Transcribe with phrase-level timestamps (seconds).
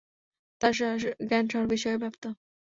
[0.61, 0.73] তাঁর
[1.27, 2.23] জ্ঞান সর্ববিষয়ে ব্যাপ্ত।